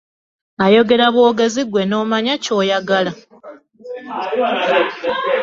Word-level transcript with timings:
Ayogera 0.65 1.05
bwogezi 1.13 1.61
ggwe 1.65 1.81
n'omanya 1.87 2.35
ky'oyagala. 2.43 3.11